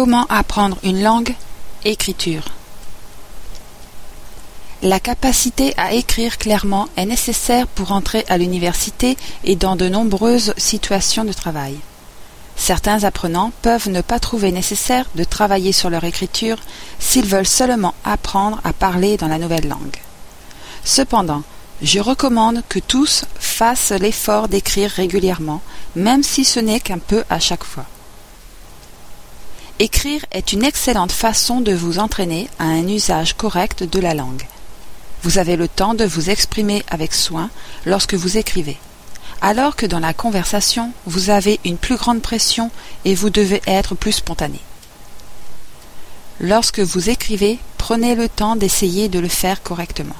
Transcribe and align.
Comment 0.00 0.26
apprendre 0.28 0.78
une 0.84 1.02
langue? 1.02 1.34
Écriture. 1.84 2.44
La 4.80 5.00
capacité 5.00 5.74
à 5.76 5.92
écrire 5.92 6.38
clairement 6.38 6.88
est 6.96 7.04
nécessaire 7.04 7.66
pour 7.66 7.90
entrer 7.90 8.24
à 8.28 8.38
l'université 8.38 9.16
et 9.42 9.56
dans 9.56 9.74
de 9.74 9.88
nombreuses 9.88 10.54
situations 10.56 11.24
de 11.24 11.32
travail. 11.32 11.74
Certains 12.54 13.02
apprenants 13.02 13.50
peuvent 13.60 13.88
ne 13.88 14.00
pas 14.00 14.20
trouver 14.20 14.52
nécessaire 14.52 15.06
de 15.16 15.24
travailler 15.24 15.72
sur 15.72 15.90
leur 15.90 16.04
écriture 16.04 16.58
s'ils 17.00 17.26
veulent 17.26 17.44
seulement 17.44 17.94
apprendre 18.04 18.60
à 18.62 18.72
parler 18.72 19.16
dans 19.16 19.26
la 19.26 19.38
nouvelle 19.38 19.66
langue. 19.66 19.96
Cependant, 20.84 21.42
je 21.82 21.98
recommande 21.98 22.62
que 22.68 22.78
tous 22.78 23.24
fassent 23.40 23.90
l'effort 23.90 24.46
d'écrire 24.46 24.92
régulièrement, 24.92 25.60
même 25.96 26.22
si 26.22 26.44
ce 26.44 26.60
n'est 26.60 26.78
qu'un 26.78 26.98
peu 26.98 27.24
à 27.28 27.40
chaque 27.40 27.64
fois. 27.64 27.86
Écrire 29.80 30.24
est 30.32 30.52
une 30.52 30.64
excellente 30.64 31.12
façon 31.12 31.60
de 31.60 31.72
vous 31.72 32.00
entraîner 32.00 32.48
à 32.58 32.64
un 32.64 32.88
usage 32.88 33.34
correct 33.34 33.84
de 33.84 34.00
la 34.00 34.12
langue. 34.12 34.42
Vous 35.22 35.38
avez 35.38 35.54
le 35.54 35.68
temps 35.68 35.94
de 35.94 36.04
vous 36.04 36.30
exprimer 36.30 36.82
avec 36.88 37.14
soin 37.14 37.48
lorsque 37.86 38.14
vous 38.14 38.38
écrivez, 38.38 38.76
alors 39.40 39.76
que 39.76 39.86
dans 39.86 40.00
la 40.00 40.12
conversation, 40.12 40.90
vous 41.06 41.30
avez 41.30 41.60
une 41.64 41.76
plus 41.76 41.94
grande 41.94 42.22
pression 42.22 42.72
et 43.04 43.14
vous 43.14 43.30
devez 43.30 43.62
être 43.68 43.94
plus 43.94 44.12
spontané. 44.12 44.58
Lorsque 46.40 46.80
vous 46.80 47.08
écrivez, 47.08 47.60
prenez 47.78 48.16
le 48.16 48.28
temps 48.28 48.56
d'essayer 48.56 49.08
de 49.08 49.20
le 49.20 49.28
faire 49.28 49.62
correctement. 49.62 50.16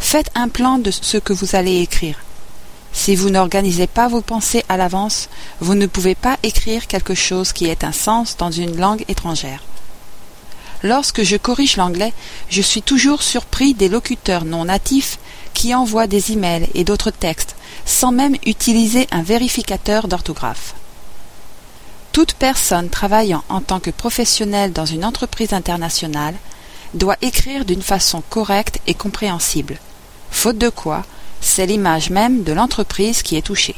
Faites 0.00 0.30
un 0.34 0.48
plan 0.48 0.78
de 0.78 0.90
ce 0.90 1.18
que 1.18 1.34
vous 1.34 1.56
allez 1.56 1.82
écrire. 1.82 2.20
Si 2.92 3.16
vous 3.16 3.30
n'organisez 3.30 3.86
pas 3.86 4.08
vos 4.08 4.20
pensées 4.20 4.64
à 4.68 4.76
l'avance, 4.76 5.28
vous 5.60 5.74
ne 5.74 5.86
pouvez 5.86 6.14
pas 6.14 6.36
écrire 6.42 6.86
quelque 6.86 7.14
chose 7.14 7.52
qui 7.52 7.66
ait 7.66 7.84
un 7.84 7.92
sens 7.92 8.36
dans 8.36 8.50
une 8.50 8.76
langue 8.76 9.04
étrangère. 9.08 9.62
Lorsque 10.82 11.22
je 11.22 11.36
corrige 11.36 11.76
l'anglais, 11.76 12.12
je 12.48 12.60
suis 12.60 12.82
toujours 12.82 13.22
surpris 13.22 13.74
des 13.74 13.88
locuteurs 13.88 14.44
non 14.44 14.64
natifs 14.64 15.18
qui 15.54 15.74
envoient 15.74 16.06
des 16.06 16.32
emails 16.32 16.68
et 16.74 16.84
d'autres 16.84 17.10
textes 17.10 17.56
sans 17.84 18.12
même 18.12 18.36
utiliser 18.46 19.06
un 19.10 19.22
vérificateur 19.22 20.08
d'orthographe. 20.08 20.74
Toute 22.12 22.34
personne 22.34 22.90
travaillant 22.90 23.42
en 23.48 23.60
tant 23.60 23.80
que 23.80 23.90
professionnel 23.90 24.72
dans 24.72 24.84
une 24.84 25.04
entreprise 25.04 25.52
internationale 25.52 26.34
doit 26.94 27.16
écrire 27.22 27.64
d'une 27.64 27.82
façon 27.82 28.22
correcte 28.28 28.80
et 28.86 28.94
compréhensible, 28.94 29.78
faute 30.30 30.58
de 30.58 30.68
quoi 30.68 31.04
c'est 31.42 31.66
l'image 31.66 32.08
même 32.08 32.44
de 32.44 32.52
l'entreprise 32.52 33.22
qui 33.22 33.36
est 33.36 33.42
touchée. 33.42 33.74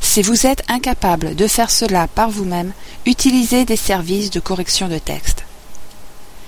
Si 0.00 0.22
vous 0.22 0.46
êtes 0.46 0.62
incapable 0.68 1.34
de 1.34 1.48
faire 1.48 1.70
cela 1.70 2.06
par 2.06 2.30
vous-même, 2.30 2.72
utilisez 3.06 3.64
des 3.64 3.76
services 3.76 4.30
de 4.30 4.38
correction 4.38 4.88
de 4.88 4.98
texte. 4.98 5.42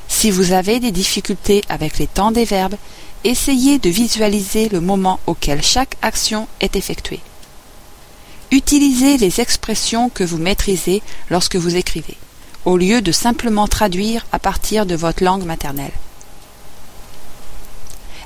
Si 0.06 0.30
vous 0.30 0.52
avez 0.52 0.78
des 0.78 0.92
difficultés 0.92 1.62
avec 1.68 1.98
les 1.98 2.06
temps 2.06 2.30
des 2.30 2.44
verbes, 2.44 2.76
essayez 3.24 3.78
de 3.78 3.90
visualiser 3.90 4.68
le 4.68 4.80
moment 4.80 5.20
auquel 5.26 5.62
chaque 5.62 5.96
action 6.02 6.46
est 6.60 6.76
effectuée. 6.76 7.20
Utilisez 8.50 9.18
les 9.18 9.40
expressions 9.40 10.08
que 10.08 10.24
vous 10.24 10.38
maîtrisez 10.38 11.02
lorsque 11.28 11.56
vous 11.56 11.76
écrivez, 11.76 12.16
au 12.64 12.76
lieu 12.76 13.02
de 13.02 13.12
simplement 13.12 13.68
traduire 13.68 14.26
à 14.32 14.38
partir 14.38 14.86
de 14.86 14.94
votre 14.94 15.22
langue 15.22 15.44
maternelle. 15.44 15.92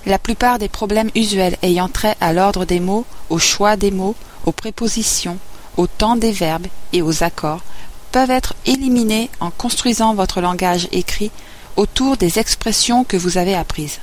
La 0.04 0.18
plupart 0.18 0.58
des 0.58 0.68
problèmes 0.68 1.10
usuels 1.14 1.56
ayant 1.62 1.88
trait 1.88 2.16
à 2.20 2.32
l'ordre 2.32 2.64
des 2.64 2.80
mots, 2.80 3.06
au 3.30 3.38
choix 3.38 3.76
des 3.76 3.90
mots, 3.90 4.16
aux 4.46 4.52
prépositions, 4.52 5.38
au 5.76 5.86
temps 5.86 6.16
des 6.16 6.32
verbes 6.32 6.66
et 6.92 7.02
aux 7.02 7.22
accords 7.22 7.62
peuvent 8.10 8.30
être 8.30 8.54
éliminés 8.66 9.30
en 9.40 9.50
construisant 9.50 10.14
votre 10.14 10.40
langage 10.40 10.88
écrit 10.92 11.30
autour 11.76 12.16
des 12.16 12.38
expressions 12.38 13.04
que 13.04 13.16
vous 13.16 13.38
avez 13.38 13.54
apprises. 13.54 14.00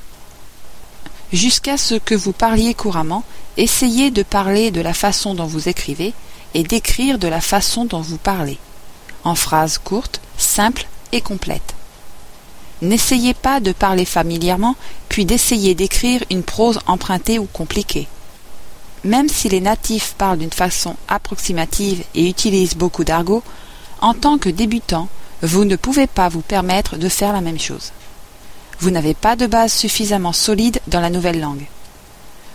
Jusqu'à 1.31 1.77
ce 1.77 1.95
que 1.95 2.15
vous 2.15 2.31
parliez 2.31 2.73
couramment, 2.73 3.23
essayez 3.57 4.09
de 4.09 4.23
parler 4.23 4.71
de 4.71 4.81
la 4.81 4.95
façon 4.95 5.35
dont 5.35 5.45
vous 5.45 5.69
écrivez 5.69 6.13
et 6.55 6.63
d'écrire 6.63 7.19
de 7.19 7.27
la 7.27 7.41
façon 7.41 7.85
dont 7.85 8.01
vous 8.01 8.17
parlez, 8.17 8.57
en 9.23 9.35
phrases 9.35 9.77
courtes, 9.77 10.21
simples 10.37 10.87
et 11.11 11.21
complètes. 11.21 11.75
N'essayez 12.81 13.33
pas 13.33 13.59
de 13.59 13.71
parler 13.71 14.05
familièrement, 14.05 14.75
puis 15.09 15.25
d'essayer 15.25 15.75
d'écrire 15.75 16.23
une 16.29 16.43
prose 16.43 16.79
empruntée 16.87 17.39
ou 17.39 17.45
compliquée. 17.45 18.07
Même 19.03 19.29
si 19.29 19.49
les 19.49 19.61
natifs 19.61 20.15
parlent 20.17 20.39
d'une 20.39 20.51
façon 20.51 20.95
approximative 21.07 22.03
et 22.15 22.27
utilisent 22.27 22.75
beaucoup 22.75 23.03
d'argot, 23.03 23.43
en 24.01 24.13
tant 24.13 24.37
que 24.37 24.49
débutant, 24.49 25.07
vous 25.41 25.65
ne 25.65 25.75
pouvez 25.75 26.07
pas 26.07 26.29
vous 26.29 26.41
permettre 26.41 26.97
de 26.97 27.09
faire 27.09 27.33
la 27.33 27.41
même 27.41 27.59
chose. 27.59 27.91
Vous 28.79 28.91
n'avez 28.91 29.13
pas 29.13 29.35
de 29.35 29.45
base 29.45 29.73
suffisamment 29.73 30.33
solide 30.33 30.79
dans 30.87 31.01
la 31.01 31.09
nouvelle 31.09 31.39
langue. 31.39 31.65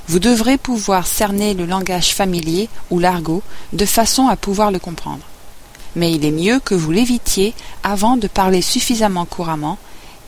Vous 0.08 0.18
devrez 0.18 0.58
pouvoir 0.58 1.06
cerner 1.06 1.54
le 1.54 1.64
langage 1.64 2.14
familier 2.14 2.68
ou 2.90 2.98
l'argot 2.98 3.42
de 3.72 3.86
façon 3.86 4.28
à 4.28 4.36
pouvoir 4.36 4.70
le 4.70 4.78
comprendre. 4.78 5.22
Mais 5.96 6.12
il 6.12 6.24
est 6.24 6.30
mieux 6.30 6.60
que 6.60 6.74
vous 6.74 6.90
l'évitiez 6.92 7.54
avant 7.82 8.16
de 8.16 8.26
parler 8.26 8.60
suffisamment 8.60 9.24
couramment 9.24 9.78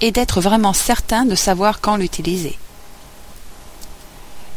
et 0.01 0.11
d'être 0.11 0.41
vraiment 0.41 0.73
certain 0.73 1.25
de 1.25 1.35
savoir 1.35 1.81
quand 1.81 1.97
l'utiliser. 1.97 2.59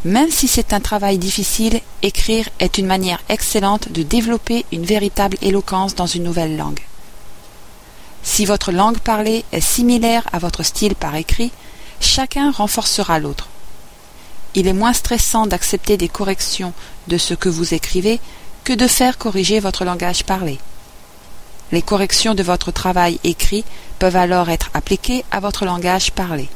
Même 0.06 0.32
si 0.32 0.48
c'est 0.48 0.72
un 0.72 0.80
travail 0.80 1.18
difficile, 1.18 1.82
écrire 2.02 2.48
est 2.60 2.78
une 2.78 2.86
manière 2.86 3.22
excellente 3.28 3.92
de 3.92 4.02
développer 4.02 4.66
une 4.72 4.86
véritable 4.86 5.38
éloquence 5.42 5.94
dans 5.96 6.06
une 6.06 6.24
nouvelle 6.24 6.56
langue. 6.56 6.80
Si 8.24 8.46
votre 8.46 8.72
langue 8.72 9.00
parlée 9.00 9.44
est 9.52 9.62
similaire 9.62 10.24
à 10.32 10.40
votre 10.40 10.64
style 10.64 10.96
par 10.96 11.16
écrit, 11.16 11.52
chacun 12.00 12.52
renforcera 12.52 13.20
l'autre. 13.20 13.50
Il 14.56 14.68
est 14.68 14.74
moins 14.74 14.94
stressant 14.94 15.48
d'accepter 15.48 15.98
des 15.98 16.10
corrections 16.10 16.74
de 17.08 17.18
ce 17.18 17.34
que 17.34 17.50
vous 17.50 17.74
écrivez 17.74 18.20
que 18.64 18.74
de 18.74 18.88
faire 18.88 19.18
corriger 19.18 19.60
votre 19.60 19.84
langage 19.84 20.24
parlé. 20.24 20.60
Les 21.72 21.81
corrections 21.81 22.34
de 22.34 22.44
votre 22.44 22.72
travail 22.72 23.19
écrit 23.24 23.63
peuvent 24.00 24.16
alors 24.16 24.50
être 24.50 24.69
appliquées 24.74 25.24
à 25.31 25.40
votre 25.40 25.66
langage 25.66 26.12
parlé. 26.12 26.50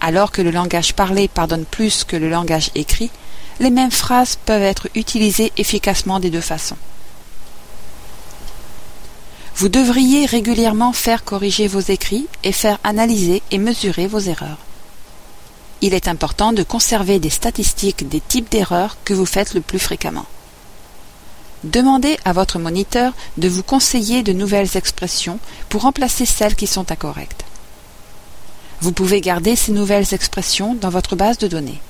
Alors 0.00 0.32
que 0.32 0.42
le 0.42 0.50
langage 0.50 0.94
parlé 0.94 1.28
pardonne 1.28 1.64
plus 1.64 2.04
que 2.04 2.16
le 2.16 2.28
langage 2.28 2.70
écrit, 2.74 3.10
les 3.60 3.70
mêmes 3.70 3.90
phrases 3.90 4.36
peuvent 4.44 4.62
être 4.62 4.88
utilisées 4.94 5.52
efficacement 5.56 6.20
des 6.20 6.30
deux 6.30 6.40
façons. 6.40 6.76
Vous 9.56 9.68
devriez 9.68 10.26
régulièrement 10.26 10.92
faire 10.92 11.24
corriger 11.24 11.68
vos 11.68 11.80
écrits 11.80 12.26
et 12.42 12.52
faire 12.52 12.78
analyser 12.82 13.42
et 13.50 13.58
mesurer 13.58 14.06
vos 14.06 14.18
erreurs. 14.18 14.58
Il 15.82 15.94
est 15.94 16.08
important 16.08 16.52
de 16.52 16.62
conserver 16.62 17.18
des 17.18 17.30
statistiques 17.30 18.08
des 18.08 18.20
types 18.20 18.50
d'erreurs 18.50 18.96
que 19.04 19.14
vous 19.14 19.26
faites 19.26 19.54
le 19.54 19.60
plus 19.60 19.78
fréquemment. 19.78 20.26
Demandez 21.64 22.18
à 22.24 22.32
votre 22.32 22.58
moniteur 22.58 23.12
de 23.36 23.48
vous 23.48 23.62
conseiller 23.62 24.22
de 24.22 24.32
nouvelles 24.32 24.76
expressions 24.76 25.38
pour 25.68 25.82
remplacer 25.82 26.26
celles 26.26 26.56
qui 26.56 26.66
sont 26.66 26.90
incorrectes. 26.90 27.44
Vous 28.80 28.92
pouvez 28.92 29.20
garder 29.20 29.54
ces 29.54 29.70
nouvelles 29.70 30.12
expressions 30.12 30.74
dans 30.74 30.90
votre 30.90 31.14
base 31.14 31.38
de 31.38 31.46
données. 31.46 31.80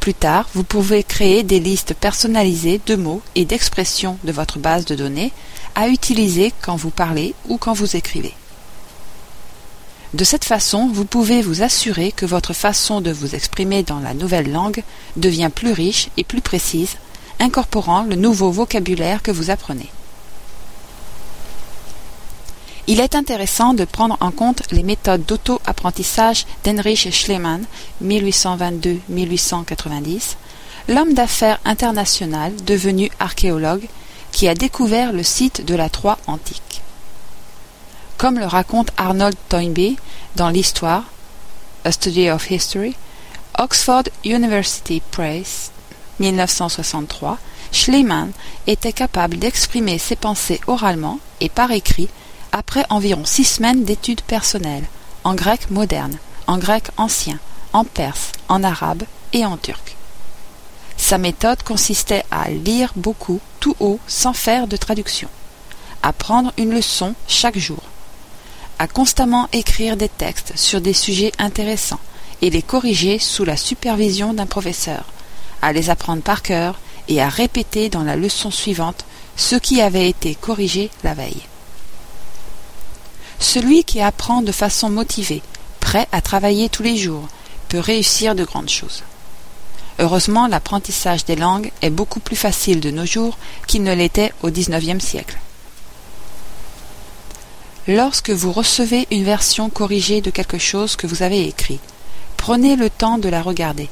Plus 0.00 0.14
tard, 0.14 0.48
vous 0.54 0.64
pouvez 0.64 1.02
créer 1.02 1.42
des 1.42 1.60
listes 1.60 1.94
personnalisées 1.94 2.80
de 2.86 2.96
mots 2.96 3.20
et 3.34 3.44
d'expressions 3.44 4.18
de 4.24 4.32
votre 4.32 4.58
base 4.58 4.86
de 4.86 4.94
données 4.94 5.32
à 5.74 5.88
utiliser 5.88 6.52
quand 6.62 6.76
vous 6.76 6.90
parlez 6.90 7.34
ou 7.48 7.58
quand 7.58 7.74
vous 7.74 7.96
écrivez. 7.96 8.34
De 10.14 10.24
cette 10.24 10.44
façon, 10.44 10.88
vous 10.88 11.04
pouvez 11.04 11.42
vous 11.42 11.62
assurer 11.62 12.12
que 12.12 12.24
votre 12.24 12.52
façon 12.52 13.00
de 13.00 13.10
vous 13.10 13.34
exprimer 13.34 13.82
dans 13.82 13.98
la 13.98 14.14
nouvelle 14.14 14.50
langue 14.50 14.82
devient 15.16 15.50
plus 15.54 15.72
riche 15.72 16.08
et 16.16 16.24
plus 16.24 16.40
précise 16.40 16.96
incorporant 17.40 18.04
le 18.04 18.16
nouveau 18.16 18.50
vocabulaire 18.50 19.22
que 19.22 19.30
vous 19.30 19.50
apprenez. 19.50 19.90
Il 22.86 23.00
est 23.00 23.14
intéressant 23.14 23.72
de 23.72 23.86
prendre 23.86 24.18
en 24.20 24.30
compte 24.30 24.62
les 24.70 24.82
méthodes 24.82 25.24
d'auto-apprentissage 25.24 26.44
d'Heinrich 26.64 27.10
Schliemann 27.10 27.64
1822-1890, 28.04 30.36
l'homme 30.88 31.14
d'affaires 31.14 31.60
international 31.64 32.52
devenu 32.66 33.10
archéologue 33.18 33.88
qui 34.32 34.48
a 34.48 34.54
découvert 34.54 35.12
le 35.12 35.22
site 35.22 35.64
de 35.64 35.74
la 35.74 35.88
Troie 35.88 36.18
antique. 36.26 36.82
Comme 38.18 38.38
le 38.38 38.46
raconte 38.46 38.90
Arnold 38.98 39.36
Toynbee 39.48 39.96
dans 40.36 40.50
l'Histoire, 40.50 41.04
A 41.84 41.92
Study 41.92 42.30
of 42.30 42.50
History, 42.50 42.94
Oxford 43.58 44.04
University 44.24 45.00
Press 45.10 45.70
1963, 46.20 47.38
Schliemann 47.72 48.30
était 48.66 48.92
capable 48.92 49.38
d'exprimer 49.38 49.98
ses 49.98 50.16
pensées 50.16 50.60
oralement 50.66 51.18
et 51.40 51.48
par 51.48 51.70
écrit 51.72 52.08
après 52.52 52.84
environ 52.88 53.24
six 53.24 53.44
semaines 53.44 53.84
d'études 53.84 54.20
personnelles, 54.22 54.86
en 55.24 55.34
grec 55.34 55.70
moderne, 55.70 56.16
en 56.46 56.58
grec 56.58 56.84
ancien, 56.96 57.38
en 57.72 57.84
perse, 57.84 58.30
en 58.48 58.62
arabe 58.62 59.02
et 59.32 59.44
en 59.44 59.56
turc. 59.56 59.96
Sa 60.96 61.18
méthode 61.18 61.62
consistait 61.62 62.24
à 62.30 62.48
lire 62.50 62.92
beaucoup, 62.94 63.40
tout 63.60 63.74
haut, 63.80 63.98
sans 64.06 64.32
faire 64.32 64.68
de 64.68 64.76
traduction, 64.76 65.28
à 66.02 66.12
prendre 66.12 66.52
une 66.56 66.72
leçon 66.72 67.14
chaque 67.26 67.58
jour, 67.58 67.82
à 68.78 68.86
constamment 68.86 69.48
écrire 69.52 69.96
des 69.96 70.08
textes 70.08 70.52
sur 70.56 70.80
des 70.80 70.92
sujets 70.92 71.32
intéressants 71.38 72.00
et 72.40 72.50
les 72.50 72.62
corriger 72.62 73.18
sous 73.18 73.44
la 73.44 73.56
supervision 73.56 74.32
d'un 74.32 74.46
professeur, 74.46 75.06
à 75.64 75.72
les 75.72 75.88
apprendre 75.88 76.22
par 76.22 76.42
cœur 76.42 76.78
et 77.08 77.22
à 77.22 77.28
répéter 77.28 77.88
dans 77.88 78.02
la 78.02 78.16
leçon 78.16 78.50
suivante 78.50 79.04
ce 79.36 79.56
qui 79.56 79.80
avait 79.80 80.08
été 80.08 80.34
corrigé 80.34 80.90
la 81.02 81.14
veille. 81.14 81.42
Celui 83.40 83.82
qui 83.84 84.00
apprend 84.00 84.42
de 84.42 84.52
façon 84.52 84.90
motivée, 84.90 85.42
prêt 85.80 86.06
à 86.12 86.20
travailler 86.20 86.68
tous 86.68 86.82
les 86.82 86.96
jours, 86.96 87.28
peut 87.68 87.78
réussir 87.78 88.34
de 88.34 88.44
grandes 88.44 88.68
choses. 88.68 89.02
Heureusement, 89.98 90.48
l'apprentissage 90.48 91.24
des 91.24 91.36
langues 91.36 91.70
est 91.80 91.90
beaucoup 91.90 92.20
plus 92.20 92.36
facile 92.36 92.80
de 92.80 92.90
nos 92.90 93.06
jours 93.06 93.38
qu'il 93.66 93.82
ne 93.84 93.94
l'était 93.94 94.32
au 94.42 94.50
XIXe 94.50 95.02
siècle. 95.02 95.38
Lorsque 97.88 98.30
vous 98.30 98.52
recevez 98.52 99.06
une 99.10 99.24
version 99.24 99.70
corrigée 99.70 100.20
de 100.20 100.30
quelque 100.30 100.58
chose 100.58 100.96
que 100.96 101.06
vous 101.06 101.22
avez 101.22 101.46
écrit, 101.46 101.80
prenez 102.36 102.76
le 102.76 102.90
temps 102.90 103.18
de 103.18 103.28
la 103.28 103.40
regarder. 103.40 103.88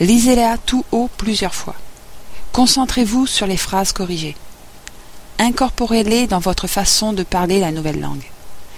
Lisez-la 0.00 0.56
tout 0.56 0.84
haut 0.92 1.10
plusieurs 1.18 1.54
fois. 1.54 1.74
Concentrez-vous 2.52 3.26
sur 3.26 3.46
les 3.46 3.58
phrases 3.58 3.92
corrigées. 3.92 4.34
Incorporez-les 5.38 6.26
dans 6.26 6.38
votre 6.38 6.66
façon 6.66 7.12
de 7.12 7.22
parler 7.22 7.60
la 7.60 7.70
nouvelle 7.70 8.00
langue, 8.00 8.24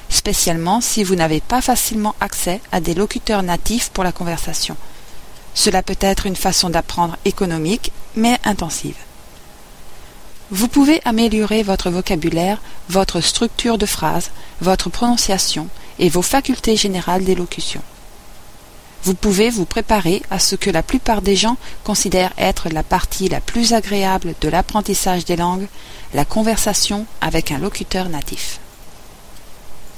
spécialement 0.09 0.81
si 0.81 1.05
vous 1.05 1.15
n'avez 1.15 1.41
pas 1.41 1.61
facilement 1.61 2.17
accès 2.21 2.61
à 2.73 2.81
des 2.81 2.95
locuteurs 2.95 3.45
natifs 3.45 3.91
pour 3.91 4.03
la 4.03 4.11
conversation. 4.11 4.77
Cela 5.55 5.83
peut 5.83 5.97
être 6.01 6.27
une 6.27 6.37
façon 6.37 6.71
d'apprendre 6.71 7.17
économique, 7.25 7.93
mais 8.17 8.39
intensive. 8.45 8.97
Vous 10.51 10.69
pouvez 10.69 11.01
améliorer 11.05 11.63
votre 11.63 11.89
vocabulaire, 11.91 12.61
votre 12.89 13.21
structure 13.21 13.79
de 13.79 13.87
phrase, 13.87 14.31
votre 14.61 14.91
prononciation 14.91 15.69
et 15.99 16.09
vos 16.09 16.23
facultés 16.23 16.77
générales 16.77 17.25
d'élocution. 17.25 17.81
Vous 19.05 19.15
pouvez 19.15 19.51
vous 19.51 19.65
préparer 19.65 20.23
à 20.31 20.39
ce 20.39 20.55
que 20.55 20.71
la 20.71 20.83
plupart 20.83 21.23
des 21.23 21.35
gens 21.35 21.57
considèrent 21.83 22.33
être 22.39 22.69
la 22.69 22.85
partie 22.85 23.29
la 23.29 23.41
plus 23.41 23.73
agréable 23.73 24.35
de 24.41 24.49
l'apprentissage 24.49 25.25
des 25.25 25.37
langues, 25.37 25.67
la 26.15 26.25
conversation 26.25 27.05
avec 27.21 27.51
un 27.51 27.59
locuteur 27.59 28.09
natif. 28.09 28.62